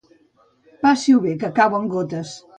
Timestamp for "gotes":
1.95-2.35